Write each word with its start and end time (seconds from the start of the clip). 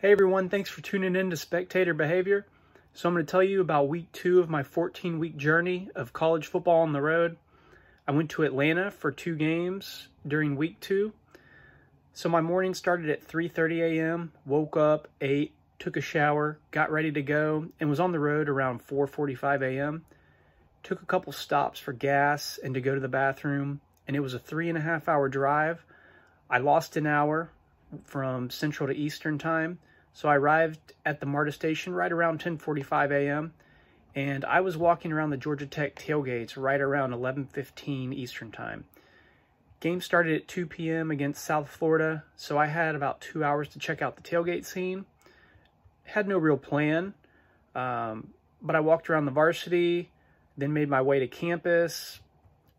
Hey 0.00 0.12
everyone, 0.12 0.48
thanks 0.48 0.70
for 0.70 0.80
tuning 0.80 1.16
in 1.16 1.30
to 1.30 1.36
Spectator 1.36 1.92
Behavior. 1.92 2.46
So 2.94 3.08
I'm 3.08 3.16
going 3.16 3.26
to 3.26 3.28
tell 3.28 3.42
you 3.42 3.60
about 3.60 3.88
week 3.88 4.12
two 4.12 4.38
of 4.38 4.48
my 4.48 4.62
14 4.62 5.18
week 5.18 5.36
journey 5.36 5.90
of 5.96 6.12
college 6.12 6.46
football 6.46 6.82
on 6.82 6.92
the 6.92 7.02
road. 7.02 7.36
I 8.06 8.12
went 8.12 8.30
to 8.30 8.44
Atlanta 8.44 8.92
for 8.92 9.10
two 9.10 9.34
games 9.34 10.06
during 10.24 10.54
week 10.54 10.78
two. 10.78 11.14
So 12.12 12.28
my 12.28 12.40
morning 12.40 12.74
started 12.74 13.10
at 13.10 13.26
3.30 13.26 13.98
a.m., 13.98 14.32
woke 14.46 14.76
up, 14.76 15.08
ate, 15.20 15.52
took 15.80 15.96
a 15.96 16.00
shower, 16.00 16.60
got 16.70 16.92
ready 16.92 17.10
to 17.10 17.22
go, 17.22 17.66
and 17.80 17.90
was 17.90 17.98
on 17.98 18.12
the 18.12 18.20
road 18.20 18.48
around 18.48 18.86
4.45 18.86 19.62
a.m. 19.62 20.04
Took 20.84 21.02
a 21.02 21.06
couple 21.06 21.32
stops 21.32 21.80
for 21.80 21.92
gas 21.92 22.60
and 22.62 22.72
to 22.74 22.80
go 22.80 22.94
to 22.94 23.00
the 23.00 23.08
bathroom, 23.08 23.80
and 24.06 24.14
it 24.14 24.20
was 24.20 24.32
a 24.32 24.38
three 24.38 24.68
and 24.68 24.78
a 24.78 24.82
half 24.82 25.08
hour 25.08 25.28
drive. 25.28 25.84
I 26.48 26.58
lost 26.58 26.96
an 26.96 27.08
hour 27.08 27.50
from 28.04 28.50
Central 28.50 28.86
to 28.86 28.94
Eastern 28.94 29.38
time, 29.38 29.80
so 30.12 30.28
I 30.28 30.36
arrived 30.36 30.94
at 31.04 31.20
the 31.20 31.26
MARTA 31.26 31.52
station 31.52 31.94
right 31.94 32.10
around 32.10 32.40
10:45 32.40 33.10
a.m. 33.12 33.52
and 34.14 34.44
I 34.44 34.60
was 34.60 34.76
walking 34.76 35.12
around 35.12 35.30
the 35.30 35.36
Georgia 35.36 35.66
Tech 35.66 35.96
tailgates 35.96 36.56
right 36.56 36.80
around 36.80 37.12
11:15 37.12 38.12
Eastern 38.12 38.50
time. 38.50 38.84
Game 39.80 40.00
started 40.00 40.34
at 40.34 40.48
2 40.48 40.66
p.m. 40.66 41.12
against 41.12 41.44
South 41.44 41.68
Florida, 41.68 42.24
so 42.36 42.58
I 42.58 42.66
had 42.66 42.96
about 42.96 43.20
two 43.20 43.44
hours 43.44 43.68
to 43.68 43.78
check 43.78 44.02
out 44.02 44.16
the 44.16 44.22
tailgate 44.22 44.64
scene. 44.64 45.06
Had 46.02 46.26
no 46.26 46.36
real 46.36 46.56
plan, 46.56 47.14
um, 47.76 48.32
but 48.60 48.74
I 48.74 48.80
walked 48.80 49.08
around 49.08 49.26
the 49.26 49.30
varsity, 49.30 50.10
then 50.56 50.72
made 50.72 50.88
my 50.88 51.00
way 51.00 51.20
to 51.20 51.28
campus, 51.28 52.18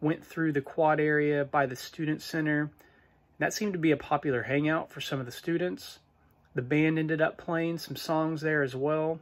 went 0.00 0.24
through 0.24 0.52
the 0.52 0.62
quad 0.62 0.98
area 0.98 1.44
by 1.44 1.66
the 1.66 1.76
student 1.76 2.22
center. 2.22 2.70
That 3.38 3.52
seemed 3.52 3.74
to 3.74 3.78
be 3.78 3.90
a 3.90 3.96
popular 3.98 4.44
hangout 4.44 4.90
for 4.90 5.02
some 5.02 5.20
of 5.20 5.26
the 5.26 5.32
students. 5.32 5.98
The 6.56 6.62
band 6.62 6.98
ended 6.98 7.20
up 7.20 7.36
playing 7.36 7.76
some 7.76 7.96
songs 7.96 8.40
there 8.40 8.62
as 8.62 8.74
well. 8.74 9.20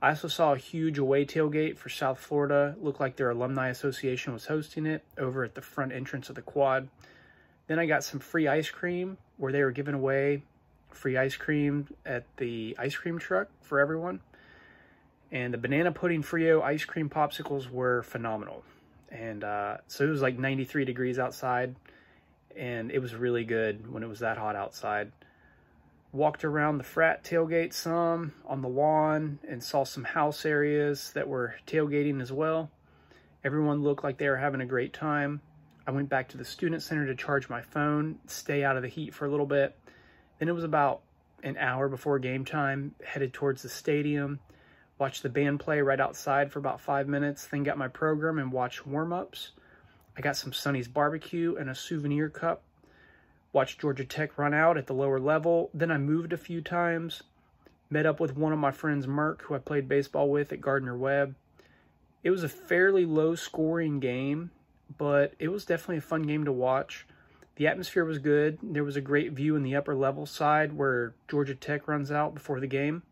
I 0.00 0.08
also 0.08 0.28
saw 0.28 0.54
a 0.54 0.56
huge 0.56 0.96
away 0.96 1.26
tailgate 1.26 1.76
for 1.76 1.90
South 1.90 2.18
Florida. 2.18 2.74
Looked 2.80 3.00
like 3.00 3.16
their 3.16 3.28
alumni 3.28 3.68
association 3.68 4.32
was 4.32 4.46
hosting 4.46 4.86
it 4.86 5.04
over 5.18 5.44
at 5.44 5.54
the 5.54 5.60
front 5.60 5.92
entrance 5.92 6.30
of 6.30 6.34
the 6.34 6.40
quad. 6.40 6.88
Then 7.66 7.78
I 7.78 7.84
got 7.84 8.02
some 8.02 8.18
free 8.18 8.48
ice 8.48 8.70
cream 8.70 9.18
where 9.36 9.52
they 9.52 9.62
were 9.62 9.72
giving 9.72 9.94
away 9.94 10.42
free 10.88 11.18
ice 11.18 11.36
cream 11.36 11.88
at 12.06 12.24
the 12.38 12.76
ice 12.78 12.96
cream 12.96 13.18
truck 13.18 13.48
for 13.60 13.78
everyone. 13.78 14.20
And 15.30 15.52
the 15.52 15.58
banana 15.58 15.92
pudding 15.92 16.22
Frio 16.22 16.62
ice 16.62 16.86
cream 16.86 17.10
popsicles 17.10 17.68
were 17.68 18.04
phenomenal. 18.04 18.64
And 19.10 19.44
uh, 19.44 19.76
so 19.86 20.06
it 20.06 20.08
was 20.08 20.22
like 20.22 20.38
93 20.38 20.86
degrees 20.86 21.18
outside, 21.18 21.76
and 22.56 22.90
it 22.90 23.00
was 23.00 23.14
really 23.14 23.44
good 23.44 23.92
when 23.92 24.02
it 24.02 24.08
was 24.08 24.20
that 24.20 24.38
hot 24.38 24.56
outside 24.56 25.12
walked 26.12 26.44
around 26.44 26.76
the 26.76 26.84
frat 26.84 27.24
tailgate 27.24 27.72
some 27.72 28.34
on 28.46 28.60
the 28.60 28.68
lawn 28.68 29.38
and 29.48 29.62
saw 29.62 29.82
some 29.82 30.04
house 30.04 30.44
areas 30.44 31.10
that 31.14 31.26
were 31.26 31.54
tailgating 31.66 32.20
as 32.20 32.30
well. 32.30 32.70
Everyone 33.42 33.82
looked 33.82 34.04
like 34.04 34.18
they 34.18 34.28
were 34.28 34.36
having 34.36 34.60
a 34.60 34.66
great 34.66 34.92
time. 34.92 35.40
I 35.86 35.90
went 35.90 36.10
back 36.10 36.28
to 36.28 36.36
the 36.36 36.44
student 36.44 36.82
center 36.82 37.06
to 37.06 37.14
charge 37.14 37.48
my 37.48 37.62
phone, 37.62 38.18
stay 38.26 38.62
out 38.62 38.76
of 38.76 38.82
the 38.82 38.88
heat 38.88 39.14
for 39.14 39.24
a 39.24 39.30
little 39.30 39.46
bit. 39.46 39.76
Then 40.38 40.48
it 40.48 40.54
was 40.54 40.64
about 40.64 41.00
an 41.42 41.56
hour 41.56 41.88
before 41.88 42.18
game 42.18 42.44
time, 42.44 42.94
headed 43.04 43.32
towards 43.32 43.62
the 43.62 43.68
stadium, 43.68 44.38
watched 44.98 45.22
the 45.22 45.28
band 45.28 45.58
play 45.60 45.80
right 45.80 45.98
outside 45.98 46.52
for 46.52 46.60
about 46.60 46.80
five 46.80 47.08
minutes, 47.08 47.46
then 47.46 47.64
got 47.64 47.78
my 47.78 47.88
program 47.88 48.38
and 48.38 48.52
watched 48.52 48.86
warm-ups. 48.86 49.50
I 50.16 50.20
got 50.20 50.36
some 50.36 50.52
Sonny's 50.52 50.88
barbecue 50.88 51.56
and 51.56 51.70
a 51.70 51.74
souvenir 51.74 52.28
cup 52.28 52.62
watched 53.52 53.80
Georgia 53.80 54.04
Tech 54.04 54.38
run 54.38 54.54
out 54.54 54.78
at 54.78 54.86
the 54.86 54.94
lower 54.94 55.20
level. 55.20 55.70
Then 55.74 55.90
I 55.90 55.98
moved 55.98 56.32
a 56.32 56.38
few 56.38 56.60
times, 56.60 57.22
met 57.90 58.06
up 58.06 58.20
with 58.20 58.36
one 58.36 58.52
of 58.52 58.58
my 58.58 58.70
friends, 58.70 59.06
Merck, 59.06 59.42
who 59.42 59.54
I 59.54 59.58
played 59.58 59.88
baseball 59.88 60.30
with 60.30 60.52
at 60.52 60.60
Gardner 60.60 60.96
Webb. 60.96 61.34
It 62.22 62.30
was 62.30 62.44
a 62.44 62.48
fairly 62.48 63.04
low 63.04 63.34
scoring 63.34 64.00
game, 64.00 64.50
but 64.96 65.34
it 65.38 65.48
was 65.48 65.64
definitely 65.64 65.98
a 65.98 66.02
fun 66.02 66.22
game 66.22 66.44
to 66.44 66.52
watch. 66.52 67.06
The 67.56 67.66
atmosphere 67.66 68.04
was 68.04 68.18
good. 68.18 68.58
There 68.62 68.84
was 68.84 68.96
a 68.96 69.00
great 69.00 69.32
view 69.32 69.56
in 69.56 69.62
the 69.62 69.76
upper 69.76 69.94
level 69.94 70.24
side 70.24 70.72
where 70.72 71.14
Georgia 71.28 71.54
Tech 71.54 71.86
runs 71.86 72.10
out 72.10 72.34
before 72.34 72.60
the 72.60 72.66
game. 72.66 73.02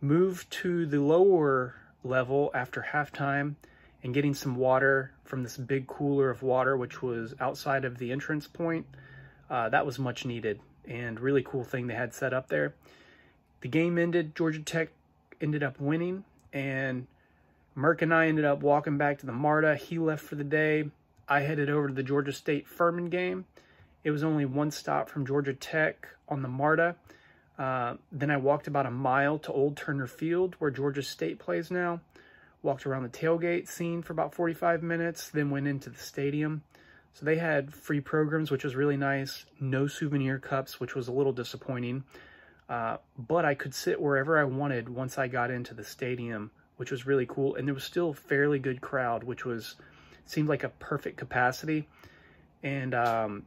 Moved 0.00 0.50
to 0.62 0.86
the 0.86 1.00
lower 1.00 1.74
level 2.02 2.50
after 2.54 2.86
halftime 2.92 3.56
and 4.02 4.14
getting 4.14 4.32
some 4.32 4.56
water 4.56 5.12
from 5.24 5.42
this 5.42 5.56
big 5.56 5.86
cooler 5.86 6.30
of 6.30 6.42
water, 6.42 6.76
which 6.76 7.02
was 7.02 7.34
outside 7.40 7.84
of 7.84 7.98
the 7.98 8.12
entrance 8.12 8.46
point. 8.46 8.86
Uh, 9.50 9.68
that 9.68 9.86
was 9.86 9.98
much 9.98 10.24
needed 10.24 10.60
and 10.86 11.20
really 11.20 11.42
cool 11.42 11.64
thing 11.64 11.86
they 11.86 11.94
had 11.94 12.14
set 12.14 12.32
up 12.32 12.48
there. 12.48 12.74
The 13.60 13.68
game 13.68 13.98
ended, 13.98 14.34
Georgia 14.34 14.60
Tech 14.60 14.90
ended 15.40 15.62
up 15.62 15.80
winning, 15.80 16.24
and 16.52 17.06
Merck 17.76 18.02
and 18.02 18.12
I 18.12 18.28
ended 18.28 18.44
up 18.44 18.60
walking 18.60 18.98
back 18.98 19.18
to 19.18 19.26
the 19.26 19.32
MARTA. 19.32 19.76
He 19.76 19.98
left 19.98 20.24
for 20.24 20.34
the 20.34 20.44
day. 20.44 20.90
I 21.28 21.40
headed 21.40 21.68
over 21.68 21.88
to 21.88 21.94
the 21.94 22.02
Georgia 22.02 22.32
State 22.32 22.66
Furman 22.66 23.10
game. 23.10 23.44
It 24.02 24.10
was 24.10 24.24
only 24.24 24.46
one 24.46 24.70
stop 24.70 25.10
from 25.10 25.26
Georgia 25.26 25.52
Tech 25.52 26.08
on 26.28 26.42
the 26.42 26.48
MARTA. 26.48 26.96
Uh, 27.58 27.96
then 28.12 28.30
I 28.30 28.36
walked 28.36 28.68
about 28.68 28.86
a 28.86 28.90
mile 28.90 29.38
to 29.40 29.52
Old 29.52 29.76
Turner 29.76 30.06
Field, 30.06 30.54
where 30.58 30.70
Georgia 30.70 31.02
State 31.02 31.38
plays 31.38 31.70
now. 31.70 32.00
Walked 32.62 32.86
around 32.86 33.02
the 33.02 33.08
tailgate 33.08 33.68
scene 33.68 34.02
for 34.02 34.12
about 34.12 34.34
45 34.34 34.82
minutes, 34.82 35.28
then 35.28 35.50
went 35.50 35.66
into 35.66 35.90
the 35.90 35.98
stadium. 35.98 36.62
So 37.14 37.24
they 37.24 37.36
had 37.36 37.72
free 37.72 38.00
programs, 38.00 38.50
which 38.50 38.64
was 38.64 38.76
really 38.76 38.96
nice. 38.96 39.44
No 39.60 39.86
souvenir 39.86 40.38
cups, 40.38 40.78
which 40.78 40.94
was 40.94 41.08
a 41.08 41.12
little 41.12 41.32
disappointing. 41.32 42.04
Uh, 42.68 42.98
but 43.16 43.44
I 43.44 43.54
could 43.54 43.74
sit 43.74 44.00
wherever 44.00 44.38
I 44.38 44.44
wanted 44.44 44.88
once 44.88 45.18
I 45.18 45.26
got 45.26 45.50
into 45.50 45.74
the 45.74 45.84
stadium, 45.84 46.50
which 46.76 46.90
was 46.90 47.06
really 47.06 47.26
cool. 47.26 47.56
And 47.56 47.66
there 47.66 47.74
was 47.74 47.84
still 47.84 48.12
fairly 48.12 48.58
good 48.58 48.80
crowd, 48.80 49.24
which 49.24 49.44
was 49.44 49.74
seemed 50.26 50.48
like 50.48 50.64
a 50.64 50.68
perfect 50.68 51.16
capacity. 51.16 51.88
And 52.62 52.94
um, 52.94 53.46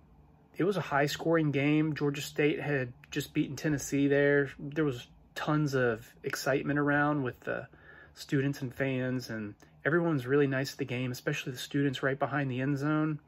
it 0.57 0.63
was 0.63 0.78
a 0.78 0.81
high 0.81 1.05
scoring 1.05 1.51
game. 1.51 1.95
Georgia 1.95 2.22
State 2.22 2.59
had 2.59 2.91
just 3.11 3.33
beaten 3.33 3.55
Tennessee 3.55 4.07
there. 4.07 4.49
There 4.59 4.85
was 4.85 5.07
tons 5.35 5.75
of 5.75 6.07
excitement 6.23 6.79
around 6.79 7.23
with 7.23 7.39
the 7.41 7.67
students 8.13 8.61
and 8.61 8.73
fans, 8.73 9.29
and 9.29 9.55
everyone 9.85 10.13
was 10.13 10.28
really 10.28 10.47
nice 10.47 10.73
at 10.73 10.79
the 10.79 10.85
game, 10.85 11.11
especially 11.11 11.51
the 11.51 11.57
students 11.57 12.03
right 12.03 12.17
behind 12.19 12.51
the 12.51 12.61
end 12.61 12.78
zone. 12.78 13.19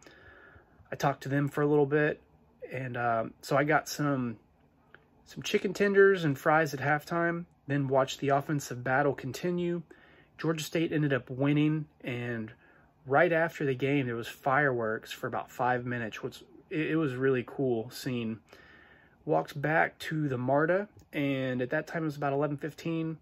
I 0.94 0.96
talked 0.96 1.24
to 1.24 1.30
them 1.30 1.48
for 1.48 1.64
a 1.64 1.66
little 1.66 1.88
bit, 1.88 2.22
and 2.72 2.96
um, 2.98 3.34
so 3.42 3.58
I 3.58 3.64
got 3.64 3.90
some 3.90 4.38
some 5.26 5.42
chicken 5.42 5.74
tenders 5.74 6.24
and 6.24 6.38
fries 6.38 6.72
at 6.76 6.80
halftime. 6.80 7.46
Then 7.66 7.88
watched 7.88 8.20
the 8.20 8.30
offensive 8.30 8.84
battle 8.84 9.16
continue. 9.16 9.82
Georgia 10.38 10.64
State 10.64 10.92
ended 10.92 11.12
up 11.12 11.32
winning, 11.32 11.88
and 12.04 12.52
right 13.08 13.34
after 13.34 13.66
the 13.66 13.74
game, 13.74 14.06
there 14.06 14.16
was 14.16 14.28
fireworks 14.28 15.12
for 15.12 15.26
about 15.26 15.50
five 15.50 15.84
minutes, 15.84 16.22
which 16.22 16.44
it, 16.70 16.92
it 16.92 16.96
was 16.96 17.16
really 17.16 17.44
cool 17.44 17.90
seeing. 17.90 18.38
Walked 19.26 19.60
back 19.60 19.98
to 19.98 20.30
the 20.30 20.38
MARTA, 20.38 20.90
and 21.12 21.60
at 21.64 21.72
that 21.72 21.88
time 21.88 22.04
it 22.04 22.06
was 22.06 22.18
about 22.18 22.34
11:15. 22.34 23.18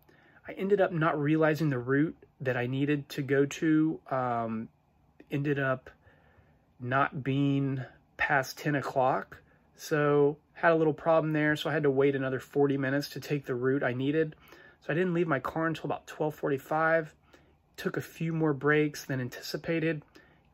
I 0.45 0.51
ended 0.51 0.81
up 0.81 0.91
not 0.91 1.17
realizing 1.17 1.69
the 1.69 1.79
route 1.79 2.17
that 2.41 2.57
I 2.57 2.67
needed 2.67 3.07
to 3.09 3.21
go 3.21 3.45
to. 3.45 4.01
Um, 4.09 4.67
ended 5.31 5.57
up 5.57 5.89
not 6.81 7.23
being 7.23 7.83
past 8.17 8.57
10 8.57 8.75
o'clock. 8.75 9.37
So 9.75 10.37
had 10.53 10.71
a 10.71 10.75
little 10.75 10.93
problem 10.93 11.33
there. 11.33 11.55
So 11.55 11.69
I 11.69 11.73
had 11.73 11.83
to 11.83 11.91
wait 11.91 12.15
another 12.15 12.39
40 12.39 12.77
minutes 12.77 13.09
to 13.09 13.19
take 13.19 13.45
the 13.45 13.55
route 13.55 13.83
I 13.83 13.93
needed. 13.93 14.35
So 14.81 14.91
I 14.91 14.95
didn't 14.95 15.13
leave 15.13 15.27
my 15.27 15.39
car 15.39 15.67
until 15.67 15.85
about 15.85 16.09
1245. 16.09 17.13
Took 17.77 17.97
a 17.97 18.01
few 18.01 18.33
more 18.33 18.53
breaks 18.53 19.05
than 19.05 19.21
anticipated. 19.21 20.03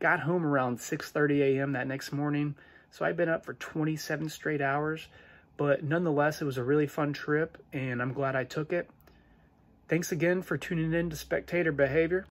Got 0.00 0.20
home 0.20 0.46
around 0.46 0.78
6.30 0.78 1.40
a.m. 1.40 1.72
that 1.72 1.86
next 1.86 2.12
morning. 2.12 2.54
So 2.90 3.04
I'd 3.04 3.16
been 3.16 3.28
up 3.28 3.44
for 3.44 3.54
27 3.54 4.28
straight 4.28 4.60
hours. 4.62 5.08
But 5.56 5.82
nonetheless, 5.82 6.40
it 6.40 6.44
was 6.44 6.56
a 6.56 6.64
really 6.64 6.86
fun 6.86 7.12
trip 7.12 7.58
and 7.72 8.00
I'm 8.00 8.12
glad 8.12 8.36
I 8.36 8.44
took 8.44 8.72
it. 8.72 8.88
Thanks 9.88 10.12
again 10.12 10.42
for 10.42 10.56
tuning 10.56 10.92
in 10.92 11.10
to 11.10 11.16
Spectator 11.16 11.72
Behavior. 11.72 12.26